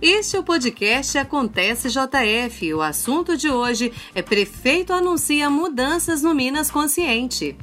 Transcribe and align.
Este 0.00 0.36
é 0.36 0.40
o 0.40 0.42
podcast 0.42 1.16
Acontece 1.18 1.88
JF. 1.88 2.74
O 2.74 2.82
assunto 2.82 3.36
de 3.36 3.48
hoje 3.48 3.92
é 4.14 4.22
Prefeito 4.22 4.92
anuncia 4.92 5.48
mudanças 5.48 6.22
no 6.22 6.34
Minas 6.34 6.70
Consciente. 6.70 7.56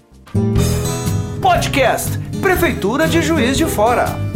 Podcast 1.42 2.18
Prefeitura 2.42 3.08
de 3.08 3.22
Juiz 3.22 3.58
de 3.58 3.66
Fora. 3.66 4.31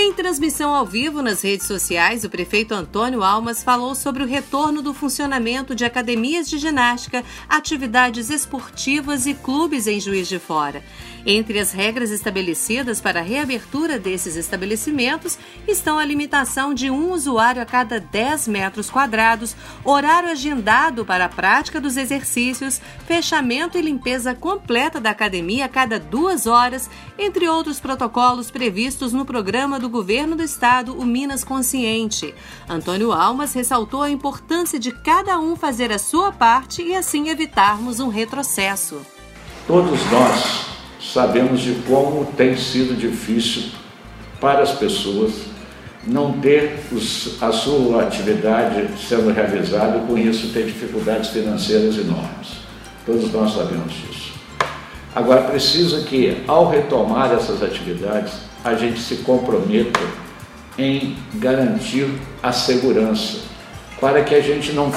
Em 0.00 0.12
transmissão 0.12 0.72
ao 0.72 0.86
vivo 0.86 1.22
nas 1.22 1.42
redes 1.42 1.66
sociais, 1.66 2.22
o 2.22 2.30
prefeito 2.30 2.72
Antônio 2.72 3.20
Almas 3.24 3.64
falou 3.64 3.96
sobre 3.96 4.22
o 4.22 4.26
retorno 4.28 4.80
do 4.80 4.94
funcionamento 4.94 5.74
de 5.74 5.84
academias 5.84 6.48
de 6.48 6.56
ginástica, 6.56 7.24
atividades 7.48 8.30
esportivas 8.30 9.26
e 9.26 9.34
clubes 9.34 9.88
em 9.88 9.98
Juiz 9.98 10.28
de 10.28 10.38
Fora. 10.38 10.84
Entre 11.26 11.58
as 11.58 11.72
regras 11.72 12.12
estabelecidas 12.12 13.00
para 13.00 13.18
a 13.18 13.22
reabertura 13.24 13.98
desses 13.98 14.36
estabelecimentos 14.36 15.36
estão 15.66 15.98
a 15.98 16.04
limitação 16.04 16.72
de 16.72 16.90
um 16.90 17.12
usuário 17.12 17.60
a 17.60 17.66
cada 17.66 17.98
10 17.98 18.46
metros 18.46 18.88
quadrados, 18.88 19.56
horário 19.84 20.30
agendado 20.30 21.04
para 21.04 21.24
a 21.24 21.28
prática 21.28 21.80
dos 21.80 21.96
exercícios, 21.96 22.80
fechamento 23.04 23.76
e 23.76 23.82
limpeza 23.82 24.32
completa 24.32 25.00
da 25.00 25.10
academia 25.10 25.64
a 25.64 25.68
cada 25.68 25.98
duas 25.98 26.46
horas, 26.46 26.88
entre 27.18 27.48
outros 27.48 27.80
protocolos 27.80 28.48
previstos 28.48 29.12
no 29.12 29.26
programa 29.26 29.80
do 29.80 29.87
do 29.88 29.90
governo 29.90 30.36
do 30.36 30.42
estado, 30.42 30.92
o 30.92 31.04
Minas 31.04 31.42
Consciente. 31.42 32.34
Antônio 32.68 33.10
Almas 33.10 33.54
ressaltou 33.54 34.02
a 34.02 34.10
importância 34.10 34.78
de 34.78 34.92
cada 34.92 35.40
um 35.40 35.56
fazer 35.56 35.90
a 35.90 35.98
sua 35.98 36.30
parte 36.30 36.82
e 36.82 36.94
assim 36.94 37.30
evitarmos 37.30 37.98
um 37.98 38.08
retrocesso. 38.08 39.00
Todos 39.66 39.98
nós 40.12 40.66
sabemos 41.00 41.62
de 41.62 41.72
como 41.86 42.26
tem 42.36 42.54
sido 42.54 42.94
difícil 42.94 43.70
para 44.38 44.62
as 44.62 44.72
pessoas 44.72 45.32
não 46.06 46.38
ter 46.38 46.80
os, 46.92 47.42
a 47.42 47.50
sua 47.50 48.02
atividade 48.02 48.88
sendo 49.08 49.32
realizada 49.32 49.98
e 49.98 50.06
com 50.06 50.18
isso 50.18 50.52
ter 50.52 50.66
dificuldades 50.66 51.30
financeiras 51.30 51.96
enormes. 51.96 52.58
Todos 53.06 53.32
nós 53.32 53.54
sabemos 53.54 53.92
disso. 53.94 54.27
Agora, 55.14 55.42
precisa 55.42 56.02
que, 56.02 56.42
ao 56.46 56.68
retomar 56.68 57.32
essas 57.32 57.62
atividades, 57.62 58.34
a 58.64 58.74
gente 58.74 59.00
se 59.00 59.16
comprometa 59.16 60.00
em 60.78 61.16
garantir 61.34 62.08
a 62.42 62.52
segurança, 62.52 63.38
para 64.00 64.22
que 64.22 64.34
a 64.34 64.40
gente 64.40 64.72
não, 64.72 64.92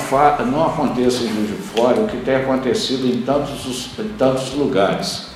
não 0.52 0.66
aconteça 0.68 1.20
de 1.20 1.62
Fora 1.74 2.02
o 2.02 2.08
que 2.08 2.18
tem 2.18 2.36
acontecido 2.36 3.08
em 3.08 3.22
tantos, 3.22 3.90
em 3.98 4.10
tantos 4.10 4.54
lugares. 4.54 5.28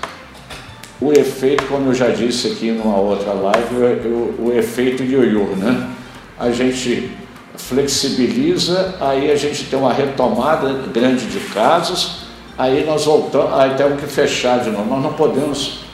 O 1.00 1.12
efeito, 1.12 1.66
como 1.66 1.90
eu 1.90 1.94
já 1.94 2.10
disse 2.10 2.48
aqui 2.48 2.72
numa 2.72 2.98
outra 2.98 3.34
live, 3.34 3.76
o, 4.08 4.48
o 4.48 4.54
efeito 4.54 5.04
de 5.04 5.14
ioiô, 5.14 5.56
né? 5.56 5.90
A 6.38 6.52
gente 6.52 7.12
flexibiliza, 7.58 8.96
aí 9.00 9.32
a 9.32 9.36
gente 9.36 9.66
tem 9.66 9.80
uma 9.80 9.94
retomada 9.94 10.72
grande 10.94 11.26
de 11.26 11.40
casos, 11.54 12.25
aí 12.58 12.86
nós 12.86 13.06
voltamos, 13.06 13.54
aí 13.54 13.76
temos 13.76 14.00
que 14.00 14.08
fechar 14.08 14.64
de 14.64 14.70
novo. 14.70 14.90
Nós 14.90 15.04
não 15.04 15.14
podemos 15.14 15.86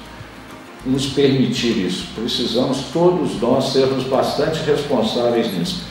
nos 0.86 1.08
permitir 1.08 1.86
isso. 1.86 2.08
Precisamos 2.16 2.86
todos 2.92 3.40
nós 3.40 3.72
sermos 3.72 4.04
bastante 4.04 4.64
responsáveis 4.64 5.52
nisso. 5.58 5.84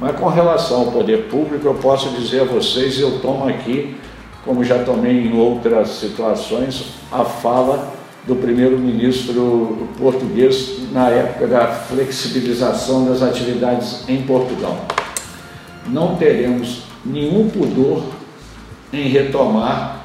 Mas 0.00 0.16
com 0.16 0.28
relação 0.28 0.80
ao 0.80 0.86
poder 0.86 1.28
público, 1.28 1.66
eu 1.66 1.74
posso 1.74 2.08
dizer 2.10 2.42
a 2.42 2.44
vocês, 2.44 2.98
eu 2.98 3.20
tomo 3.20 3.48
aqui, 3.48 3.96
como 4.44 4.64
já 4.64 4.82
tomei 4.82 5.26
em 5.26 5.38
outras 5.38 5.88
situações, 5.90 6.86
a 7.12 7.24
fala 7.24 7.92
do 8.26 8.34
primeiro-ministro 8.34 9.88
português 9.98 10.78
na 10.90 11.10
época 11.10 11.46
da 11.46 11.66
flexibilização 11.66 13.04
das 13.04 13.22
atividades 13.22 14.08
em 14.08 14.22
Portugal. 14.22 14.84
Não 15.86 16.16
teremos 16.16 16.82
nenhum 17.04 17.48
pudor 17.50 18.02
em 18.92 19.08
retomar 19.08 20.03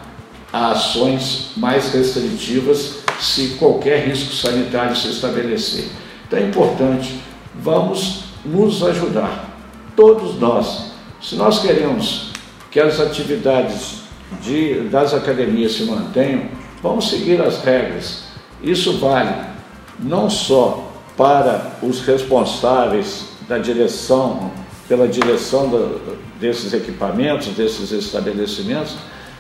ações 0.52 1.52
mais 1.56 1.94
restritivas 1.94 3.00
se 3.20 3.56
qualquer 3.60 4.08
risco 4.08 4.34
sanitário 4.34 4.96
se 4.96 5.10
estabelecer. 5.10 5.90
Então 6.28 6.40
é 6.40 6.44
importante, 6.44 7.20
vamos 7.56 8.24
nos 8.46 8.84
ajudar, 8.84 9.58
todos 9.96 10.40
nós. 10.40 10.92
Se 11.22 11.36
nós 11.36 11.60
queremos 11.60 12.32
que 12.72 12.80
as 12.80 13.00
atividades 13.00 14.00
de, 14.42 14.82
das 14.90 15.14
academias 15.14 15.74
se 15.74 15.84
mantenham, 15.84 16.46
vamos 16.82 17.10
seguir 17.10 17.42
as 17.42 17.64
regras. 17.64 18.24
Isso 18.62 18.98
vale 19.00 19.34
não 20.00 20.30
só 20.30 20.92
para 21.18 21.74
os 21.82 22.02
responsáveis 22.02 23.26
da 23.48 23.58
direção, 23.58 24.52
pela 24.88 25.08
direção 25.08 25.68
do, 25.68 26.18
desses 26.40 26.74
equipamentos, 26.74 27.48
desses 27.50 27.92
estabelecimentos, 27.92 28.96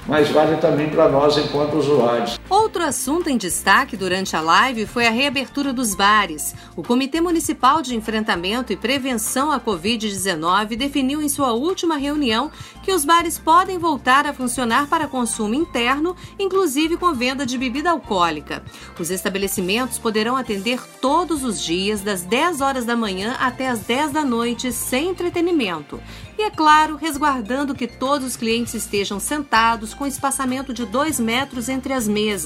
mas 0.07 0.29
vale 0.29 0.57
também 0.57 0.89
para 0.89 1.09
nós 1.09 1.37
enquanto 1.37 1.75
usuários. 1.75 2.38
Outro 2.49 2.83
assunto 2.83 3.29
em 3.29 3.37
destaque 3.37 3.95
durante 3.95 4.35
a 4.35 4.41
live 4.41 4.87
foi 4.87 5.05
a 5.05 5.11
reabertura 5.11 5.71
dos 5.71 5.93
bares. 5.93 6.55
O 6.75 6.81
Comitê 6.81 7.21
Municipal 7.21 7.79
de 7.79 7.95
Enfrentamento 7.95 8.73
e 8.73 8.75
Prevenção 8.75 9.51
à 9.51 9.59
Covid-19 9.59 10.75
definiu 10.75 11.21
em 11.21 11.29
sua 11.29 11.53
última 11.53 11.95
reunião 11.95 12.49
que 12.81 12.91
os 12.91 13.05
bares 13.05 13.37
podem 13.37 13.77
voltar 13.77 14.25
a 14.25 14.33
funcionar 14.33 14.87
para 14.87 15.07
consumo 15.07 15.53
interno, 15.53 16.15
inclusive 16.39 16.97
com 16.97 17.13
venda 17.13 17.45
de 17.45 17.55
bebida 17.55 17.91
alcoólica. 17.91 18.63
Os 18.99 19.11
estabelecimentos 19.11 19.99
poderão 19.99 20.35
atender 20.35 20.81
todos 20.99 21.43
os 21.43 21.61
dias, 21.61 22.01
das 22.01 22.23
10 22.23 22.61
horas 22.61 22.83
da 22.83 22.95
manhã 22.95 23.35
até 23.39 23.69
as 23.69 23.81
10 23.81 24.11
da 24.11 24.25
noite, 24.25 24.71
sem 24.71 25.09
entretenimento. 25.09 26.01
E, 26.35 26.41
é 26.43 26.49
claro, 26.49 26.95
resguardando 26.95 27.75
que 27.75 27.85
todos 27.85 28.25
os 28.25 28.37
clientes 28.37 28.73
estejam 28.73 29.19
sentados 29.19 29.93
com 29.93 30.07
espaçamento 30.07 30.73
de 30.73 30.85
2 30.85 31.19
metros 31.19 31.67
entre 31.67 31.91
as 31.91 32.07
mesas. 32.07 32.38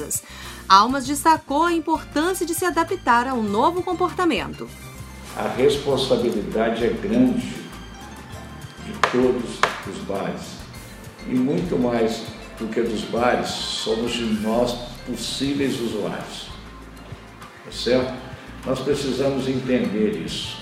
Almas 0.68 1.06
destacou 1.06 1.64
a 1.64 1.74
importância 1.74 2.46
de 2.46 2.54
se 2.54 2.66
adaptar 2.66 3.28
a 3.28 3.34
um 3.34 3.44
novo 3.44 3.84
comportamento. 3.84 4.70
A 5.36 5.48
responsabilidade 5.48 6.86
é 6.86 6.90
grande 6.90 7.64
de 8.86 8.94
todos 9.12 9.60
os 9.88 9.98
bares. 10.08 10.42
E 11.28 11.34
muito 11.34 11.78
mais 11.78 12.24
do 12.60 12.68
que 12.68 12.82
dos 12.82 13.02
bares, 13.06 13.50
somos 13.50 14.12
de 14.12 14.26
nós 14.42 14.74
possíveis 15.06 15.80
usuários. 15.80 16.50
Tá 17.66 17.72
certo? 17.72 18.14
Nós 18.66 18.80
precisamos 18.80 19.48
entender 19.48 20.24
isso. 20.26 20.58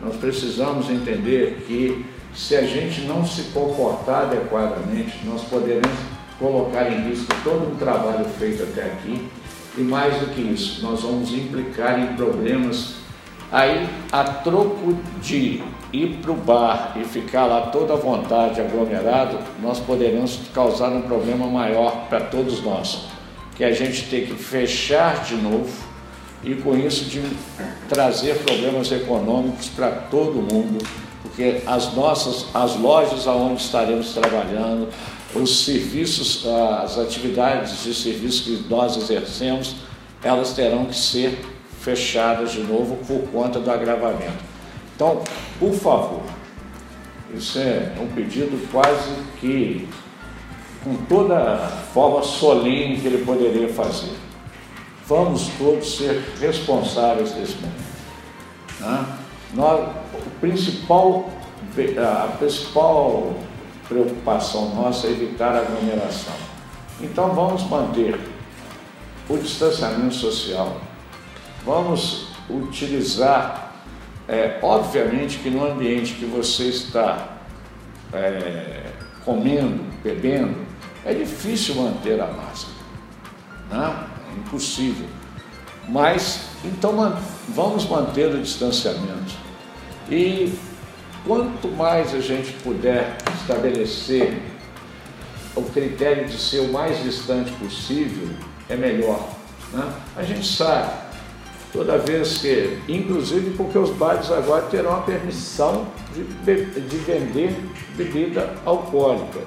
Nós 0.00 0.16
precisamos 0.16 0.88
entender 0.90 1.64
que 1.66 2.04
se 2.34 2.56
a 2.56 2.62
gente 2.62 3.02
não 3.02 3.24
se 3.24 3.42
comportar 3.52 4.24
adequadamente, 4.24 5.24
nós 5.24 5.42
poderemos 5.44 6.13
colocar 6.38 6.90
em 6.90 7.08
risco 7.08 7.34
todo 7.42 7.72
um 7.72 7.76
trabalho 7.76 8.24
feito 8.38 8.62
até 8.62 8.84
aqui. 8.84 9.28
E 9.76 9.80
mais 9.80 10.14
do 10.18 10.26
que 10.26 10.40
isso, 10.40 10.82
nós 10.82 11.02
vamos 11.02 11.32
implicar 11.32 11.98
em 11.98 12.14
problemas 12.14 12.94
aí 13.50 13.88
a 14.12 14.24
troco 14.24 14.96
de 15.20 15.62
ir 15.92 16.18
para 16.20 16.32
o 16.32 16.36
bar 16.36 16.92
e 16.96 17.04
ficar 17.04 17.46
lá 17.46 17.62
toda 17.66 17.94
à 17.94 17.96
vontade, 17.96 18.60
aglomerado, 18.60 19.38
nós 19.60 19.78
poderemos 19.80 20.40
causar 20.52 20.90
um 20.90 21.02
problema 21.02 21.46
maior 21.46 22.06
para 22.08 22.20
todos 22.20 22.62
nós, 22.62 23.06
que 23.56 23.64
a 23.64 23.72
gente 23.72 24.08
tem 24.08 24.26
que 24.26 24.34
fechar 24.34 25.24
de 25.24 25.36
novo 25.36 25.72
e 26.42 26.54
com 26.54 26.76
isso 26.76 27.04
de 27.04 27.22
trazer 27.88 28.36
problemas 28.38 28.90
econômicos 28.92 29.68
para 29.68 29.90
todo 29.90 30.34
mundo 30.34 30.84
porque 31.24 31.62
as 31.66 31.94
nossas, 31.94 32.46
as 32.54 32.76
lojas 32.76 33.26
aonde 33.26 33.60
estaremos 33.60 34.12
trabalhando, 34.12 34.88
os 35.34 35.64
serviços, 35.64 36.46
as 36.46 36.98
atividades 36.98 37.82
de 37.82 37.94
serviço 37.94 38.44
que 38.44 38.66
nós 38.68 38.96
exercemos, 38.96 39.76
elas 40.22 40.52
terão 40.52 40.86
que 40.86 40.96
ser 40.96 41.38
fechadas 41.80 42.52
de 42.52 42.60
novo 42.60 42.96
por 43.06 43.28
conta 43.30 43.58
do 43.58 43.70
agravamento. 43.70 44.44
Então, 44.94 45.22
por 45.58 45.72
favor, 45.72 46.22
isso 47.34 47.58
é 47.58 47.92
um 48.00 48.06
pedido 48.14 48.70
quase 48.70 49.10
que 49.40 49.88
com 50.84 50.94
toda 51.06 51.36
a 51.36 51.68
forma 51.92 52.22
solene 52.22 53.00
que 53.00 53.06
ele 53.06 53.24
poderia 53.24 53.68
fazer. 53.68 54.12
Vamos 55.06 55.48
todos 55.58 55.96
ser 55.96 56.22
responsáveis 56.40 57.32
desse 57.32 57.56
momento. 57.56 57.84
Né? 58.80 59.06
Nós, 59.54 59.88
o 60.14 60.30
principal, 60.40 61.28
a 61.98 62.28
principal 62.38 63.34
preocupação 63.88 64.74
nossa 64.74 65.06
é 65.06 65.10
evitar 65.10 65.54
aglomeração. 65.54 66.34
Então 67.00 67.34
vamos 67.34 67.62
manter 67.64 68.18
o 69.28 69.36
distanciamento 69.36 70.14
social, 70.14 70.80
vamos 71.64 72.28
utilizar, 72.48 73.72
é, 74.28 74.58
obviamente 74.62 75.38
que 75.38 75.50
no 75.50 75.64
ambiente 75.66 76.14
que 76.14 76.24
você 76.24 76.64
está 76.64 77.28
é, 78.12 78.92
comendo, 79.24 79.82
bebendo, 80.02 80.54
é 81.04 81.12
difícil 81.12 81.76
manter 81.76 82.20
a 82.20 82.26
máscara, 82.26 82.74
né? 83.70 84.06
é 84.30 84.38
impossível. 84.38 85.06
Mas 85.88 86.48
então 86.64 87.18
vamos 87.48 87.86
manter 87.86 88.34
o 88.34 88.40
distanciamento 88.40 89.34
E 90.08 90.50
quanto 91.26 91.68
mais 91.68 92.14
a 92.14 92.20
gente 92.20 92.52
puder 92.62 93.16
estabelecer 93.44 94.40
o 95.54 95.62
critério 95.62 96.26
de 96.26 96.38
ser 96.38 96.60
o 96.60 96.72
mais 96.72 97.02
distante 97.02 97.52
possível, 97.52 98.28
é 98.68 98.76
melhor. 98.76 99.28
Né? 99.72 99.92
A 100.16 100.22
gente 100.22 100.46
sabe, 100.46 100.90
toda 101.72 101.98
vez 101.98 102.38
que, 102.38 102.78
inclusive 102.88 103.50
porque 103.56 103.78
os 103.78 103.90
bares 103.90 104.30
agora 104.32 104.62
terão 104.62 104.94
a 104.96 105.02
permissão 105.02 105.86
de, 106.14 106.24
de 106.80 106.96
vender 106.98 107.56
bebida 107.96 108.54
alcoólica. 108.64 109.40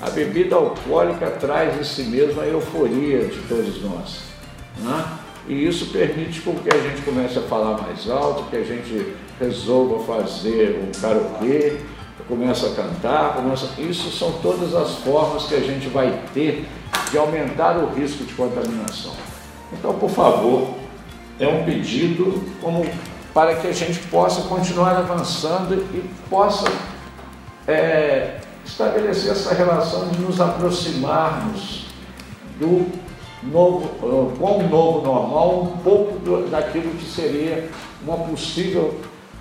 A 0.00 0.10
bebida 0.10 0.56
alcoólica 0.56 1.30
traz 1.32 1.78
em 1.78 1.84
si 1.84 2.04
mesma 2.04 2.42
a 2.42 2.46
euforia 2.46 3.26
de 3.26 3.38
todos 3.42 3.82
nós. 3.82 4.22
Né? 4.78 5.04
E 5.48 5.66
isso 5.66 5.86
permite 5.86 6.40
com 6.40 6.54
que 6.54 6.72
a 6.72 6.78
gente 6.78 7.02
comece 7.02 7.38
a 7.38 7.42
falar 7.42 7.80
mais 7.82 8.08
alto, 8.08 8.48
que 8.48 8.56
a 8.56 8.62
gente 8.62 9.14
resolva 9.40 10.04
fazer 10.04 10.80
um 10.82 11.00
karaokê, 11.00 11.78
começa 12.28 12.66
a 12.66 12.74
cantar, 12.74 13.34
começa... 13.34 13.80
isso 13.80 14.10
são 14.10 14.32
todas 14.40 14.74
as 14.74 14.96
formas 14.96 15.44
que 15.44 15.54
a 15.54 15.60
gente 15.60 15.88
vai 15.88 16.22
ter 16.32 16.66
de 17.10 17.18
aumentar 17.18 17.76
o 17.78 17.92
risco 17.92 18.24
de 18.24 18.34
contaminação. 18.34 19.12
Então, 19.72 19.94
por 19.94 20.10
favor, 20.10 20.74
é 21.38 21.48
um 21.48 21.64
pedido 21.64 22.42
como 22.60 22.86
para 23.32 23.56
que 23.56 23.66
a 23.66 23.72
gente 23.72 23.98
possa 24.08 24.42
continuar 24.42 24.96
avançando 24.96 25.74
e 25.74 26.04
possa 26.28 26.70
é, 27.66 28.40
estabelecer 28.64 29.32
essa 29.32 29.54
relação 29.54 30.08
de 30.08 30.18
nos 30.18 30.40
aproximarmos 30.40 31.86
do 32.58 32.86
novo, 33.42 33.88
com 34.38 34.58
o 34.58 34.68
novo 34.68 35.06
normal, 35.06 35.62
um 35.62 35.76
pouco 35.78 36.18
do, 36.18 36.50
daquilo 36.50 36.90
que 36.94 37.04
seria 37.04 37.70
uma 38.04 38.18
possível 38.18 39.00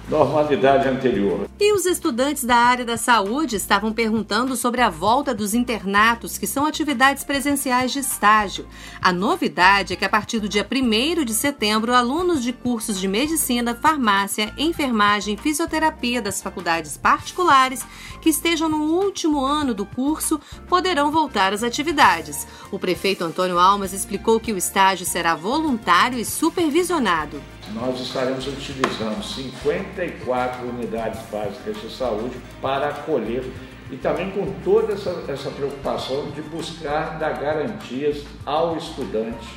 normalidade 0.10 0.88
anterior. 0.88 1.48
E 1.60 1.74
os 1.74 1.86
estudantes 1.86 2.44
da 2.44 2.56
área 2.56 2.84
da 2.84 2.98
saúde 2.98 3.56
estavam 3.56 3.94
perguntando 3.94 4.56
sobre 4.56 4.82
a 4.82 4.90
volta 4.90 5.34
dos 5.34 5.54
internatos, 5.54 6.38
que 6.38 6.48
são 6.48 6.66
atividades 6.66 7.24
presenciais 7.24 7.92
de 7.92 8.00
estágio. 8.00 8.66
A 9.02 9.14
novidade 9.14 9.94
é 9.94 9.96
que 9.96 10.04
a 10.04 10.10
partir 10.10 10.40
do 10.40 10.50
dia 10.50 10.68
1 10.70 11.24
de 11.24 11.34
setembro, 11.34 11.94
alunos 11.94 12.44
de 12.44 12.52
cursos 12.52 13.00
de 13.00 13.08
medicina, 13.08 13.76
farmácia, 13.76 14.54
enfermagem, 14.58 15.38
fisioterapia 15.38 16.22
das 16.22 16.42
faculdades 16.42 16.98
particulares 16.98 17.86
que 18.22 18.30
estejam 18.30 18.68
no 18.68 18.84
último 18.84 19.44
ano 19.44 19.74
do 19.74 19.86
curso 19.86 20.40
poderão 20.68 21.12
voltar 21.12 21.54
às 21.54 21.64
atividades. 21.64 22.48
O 22.72 22.80
prefeito 22.80 23.24
Antônio 23.24 23.60
Almas 23.60 23.94
explicou 23.94 24.40
que 24.40 24.52
o 24.52 24.58
estágio 24.58 25.06
será 25.06 25.36
voluntário 25.36 26.20
e 26.20 26.26
supervisionado 26.26 27.42
nós 27.74 28.00
estaremos 28.00 28.48
utilizando 28.48 29.24
54 29.24 30.68
unidades 30.68 31.22
básicas 31.32 31.80
de 31.82 31.90
saúde 31.90 32.36
para 32.62 32.90
acolher 32.90 33.44
e 33.90 33.98
também 33.98 34.32
com 34.32 34.52
toda 34.64 34.94
essa, 34.94 35.24
essa 35.28 35.50
preocupação 35.52 36.32
de 36.32 36.42
buscar 36.42 37.20
dar 37.20 37.40
garantias 37.40 38.24
ao 38.46 38.78
estudante 38.78 39.48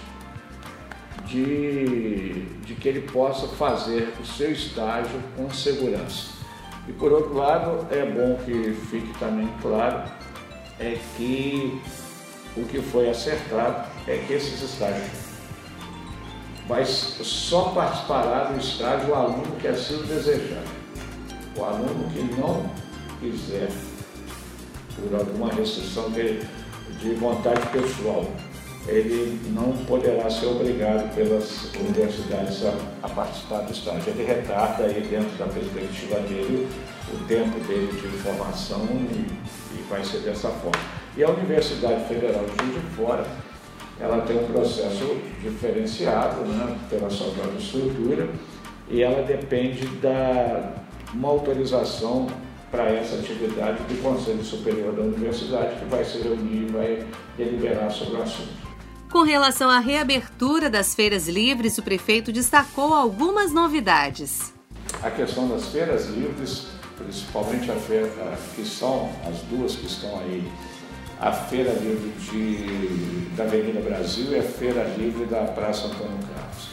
de, 1.27 2.43
de 2.65 2.75
que 2.75 2.89
ele 2.89 3.01
possa 3.03 3.49
fazer 3.49 4.13
o 4.21 4.27
seu 4.27 4.53
estágio 4.53 5.21
com 5.37 5.51
segurança. 5.51 6.35
E 6.87 6.93
por 6.93 7.13
outro 7.13 7.35
lado, 7.35 7.87
é 7.91 8.05
bom 8.05 8.37
que 8.45 8.75
fique 8.91 9.19
também 9.19 9.49
claro 9.63 10.03
é 10.79 10.99
que 11.17 11.81
o 12.57 12.65
que 12.65 12.81
foi 12.83 13.09
acertado 13.09 13.89
é 14.07 14.19
que 14.19 14.33
esses 14.33 14.61
estágios 14.61 15.24
vai 16.67 16.85
só 16.85 17.71
participará 17.71 18.45
do 18.45 18.59
estágio 18.59 19.11
o 19.11 19.15
aluno 19.15 19.57
que 19.61 19.69
assim 19.69 19.97
o 19.97 20.03
desejar. 20.03 20.63
O 21.57 21.65
aluno 21.65 22.11
que 22.11 22.23
não 22.41 22.69
quiser, 23.21 23.69
por 24.97 25.15
alguma 25.19 25.53
restrição 25.53 26.11
de, 26.11 26.41
de 26.99 27.15
vontade 27.15 27.61
pessoal, 27.69 28.25
ele 28.87 29.41
não 29.55 29.73
poderá 29.87 30.29
ser 30.29 30.47
obrigado 30.47 31.15
pelas 31.15 31.73
universidades 31.75 32.65
a, 32.65 32.75
a, 33.03 33.09
participar 33.09 33.61
do 33.61 33.73
estágio. 33.73 34.13
Ele 34.13 34.25
retarda 34.25 34.85
aí 34.85 35.01
dentro 35.09 35.37
da 35.39 35.47
perspectiva 35.47 36.17
dele 36.21 36.69
o 37.13 37.25
tempo 37.27 37.59
dele 37.67 37.93
de 37.93 38.09
formação 38.19 38.85
e, 38.91 39.27
e 39.75 39.87
vai 39.89 40.05
ser 40.05 40.19
dessa 40.19 40.49
forma. 40.49 40.83
E 41.17 41.23
a 41.23 41.31
Universidade 41.31 42.07
Federal 42.09 42.45
de 42.45 42.65
Juiz 42.65 42.83
de 42.83 42.97
Fora 42.97 43.27
ela 44.01 44.23
tem 44.23 44.37
um 44.37 44.47
processo 44.47 45.17
diferenciado 45.43 46.45
né, 46.45 46.77
pela 46.91 47.09
sua 47.09 47.31
própria 47.33 47.59
estrutura 47.59 48.29
e 48.89 49.03
ela 49.03 49.23
depende 49.23 49.87
da 49.99 50.75
uma 51.13 51.29
autorização 51.29 52.27
para 52.71 52.91
essa 52.91 53.15
atividade 53.15 53.79
do 53.85 54.03
Conselho 54.03 54.45
Superior 54.45 54.93
da 54.93 55.03
Universidade, 55.03 55.77
que 55.77 55.85
vai 55.85 56.05
se 56.05 56.19
reunir 56.19 56.67
e 56.69 56.73
vai 56.73 57.07
deliberar 57.39 57.91
sobre 57.91 58.17
o 58.17 58.23
assunto. 58.23 58.53
Com 59.13 59.23
relação 59.23 59.71
à 59.71 59.79
reabertura 59.79 60.69
das 60.69 60.93
feiras 60.93 61.29
livres, 61.29 61.79
o 61.79 61.83
prefeito 61.85 62.33
destacou 62.33 62.93
algumas 62.93 63.53
novidades. 63.53 64.53
A 65.01 65.11
questão 65.11 65.47
das 65.49 65.67
feiras 65.67 66.09
livres, 66.09 66.67
principalmente 66.99 67.71
a 67.71 67.77
feira, 67.77 68.11
que 68.57 68.65
são 68.65 69.09
as 69.29 69.39
duas 69.43 69.77
que 69.77 69.87
estão 69.87 70.19
aí 70.19 70.51
a 71.25 71.33
Feira 71.33 71.73
Livre 71.73 72.13
de, 72.21 73.31
da 73.35 73.45
Avenida 73.45 73.81
Brasil 73.81 74.31
e 74.33 74.39
a 74.39 74.43
Feira 74.43 74.85
Livre 74.99 75.25
da 75.25 75.45
Praça 75.45 75.87
Antônio 75.87 76.19
Carlos. 76.19 76.69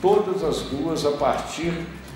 Todas 0.00 0.44
as 0.44 0.62
duas, 0.68 1.04
a 1.04 1.10
partir 1.10 1.72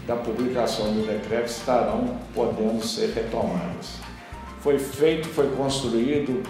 da 0.07 0.15
publicação 0.15 0.93
do 0.93 1.05
decreto, 1.05 1.49
estarão 1.49 2.17
podendo 2.33 2.87
ser 2.87 3.11
retomadas. 3.15 3.97
Foi 4.61 4.79
feito, 4.79 5.27
foi 5.27 5.51
construído 5.57 6.45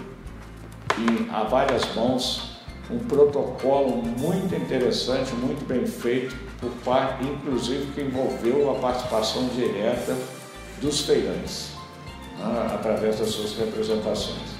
em, 0.99 1.31
a 1.33 1.41
várias 1.41 1.95
mãos 1.95 2.59
um 2.91 2.99
protocolo 2.99 4.03
muito 4.03 4.53
interessante, 4.53 5.33
muito 5.33 5.67
bem 5.67 5.87
feito, 5.87 6.37
por 6.61 6.69
parte, 6.85 7.25
inclusive 7.25 7.91
que 7.91 8.01
envolveu 8.01 8.69
a 8.69 8.75
participação 8.75 9.47
direta 9.47 10.15
dos 10.79 11.01
feirantes 11.01 11.76
né, 12.37 12.71
através 12.73 13.19
das 13.19 13.29
suas 13.29 13.55
representações. 13.57 14.57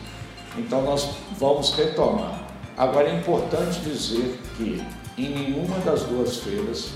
Então 0.57 0.81
nós 0.81 1.09
vamos 1.37 1.73
retomar. 1.75 2.41
Agora 2.77 3.09
é 3.09 3.15
importante 3.15 3.79
dizer 3.81 4.39
que 4.55 4.83
em 5.17 5.29
nenhuma 5.29 5.79
das 5.79 6.03
duas 6.03 6.37
feiras 6.37 6.91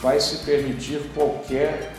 vai 0.00 0.20
se 0.20 0.44
permitir 0.44 1.00
qualquer 1.14 1.92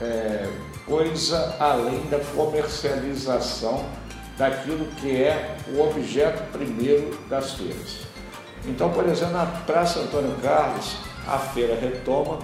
é, 0.00 0.48
coisa 0.86 1.56
além 1.58 2.06
da 2.06 2.18
comercialização 2.34 3.84
daquilo 4.38 4.86
que 4.96 5.22
é 5.22 5.56
o 5.68 5.82
objeto 5.82 6.42
primeiro 6.50 7.18
das 7.28 7.52
feiras. 7.52 7.98
Então, 8.66 8.90
por 8.90 9.06
exemplo, 9.06 9.34
na 9.34 9.46
Praça 9.46 10.00
Antônio 10.00 10.34
Carlos, 10.42 10.96
a 11.26 11.38
feira 11.38 11.78
retoma 11.78 12.38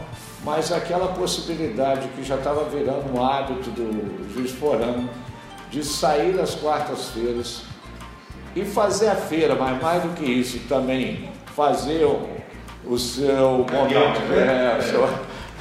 mas 0.46 0.70
aquela 0.70 1.08
possibilidade 1.08 2.06
que 2.14 2.22
já 2.22 2.36
estava 2.36 2.62
virando 2.66 3.12
um 3.12 3.20
hábito 3.20 3.68
do 3.70 4.32
juiz 4.32 4.52
forano 4.52 5.10
de 5.72 5.84
sair 5.84 6.34
das 6.34 6.54
quartas-feiras 6.54 7.62
e 8.54 8.64
fazer 8.64 9.08
a 9.08 9.16
feira, 9.16 9.56
mas 9.56 9.82
mais 9.82 10.04
do 10.04 10.10
que 10.10 10.24
isso, 10.24 10.60
também 10.68 11.28
fazer 11.46 12.04
o, 12.04 12.28
o 12.84 12.96
seu 12.96 13.66
momento, 13.68 14.32
é, 14.32 14.78
o 14.78 14.82
seu 14.82 15.04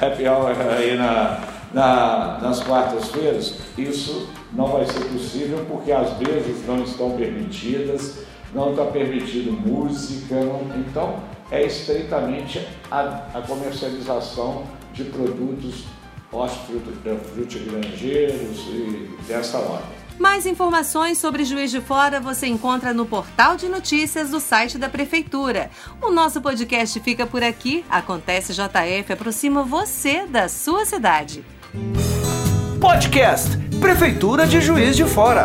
happy 0.00 0.28
hour 0.28 0.54
aí 0.78 0.96
na, 0.96 1.40
na, 1.74 2.38
nas 2.40 2.62
quartas-feiras, 2.62 3.58
isso 3.76 4.28
não 4.52 4.68
vai 4.68 4.86
ser 4.86 5.04
possível 5.06 5.66
porque 5.68 5.90
as 5.90 6.16
mesas 6.16 6.64
não 6.64 6.84
estão 6.84 7.10
permitidas, 7.10 8.24
não 8.54 8.70
está 8.70 8.84
permitido 8.84 9.50
música, 9.50 10.36
não, 10.36 10.60
então 10.78 11.16
é 11.50 11.64
estreitamente 11.64 12.64
a, 12.88 13.00
a 13.34 13.42
comercialização 13.46 14.75
de 14.96 15.04
produtos 15.04 15.84
hortifrutigranjeiros 16.32 18.66
e 18.68 19.08
dessa 19.28 19.58
ordem. 19.58 19.94
Mais 20.18 20.46
informações 20.46 21.18
sobre 21.18 21.44
Juiz 21.44 21.70
de 21.70 21.80
Fora 21.80 22.18
você 22.18 22.46
encontra 22.46 22.94
no 22.94 23.04
portal 23.04 23.56
de 23.56 23.68
notícias 23.68 24.30
do 24.30 24.40
site 24.40 24.78
da 24.78 24.88
Prefeitura. 24.88 25.70
O 26.00 26.10
nosso 26.10 26.40
podcast 26.40 26.98
fica 27.00 27.26
por 27.26 27.42
aqui. 27.42 27.84
Acontece 27.88 28.54
JF 28.54 29.12
aproxima 29.12 29.62
você 29.62 30.26
da 30.26 30.48
sua 30.48 30.86
cidade. 30.86 31.44
Podcast 32.80 33.58
Prefeitura 33.78 34.46
de 34.46 34.60
Juiz 34.60 34.96
de 34.96 35.04
Fora. 35.04 35.44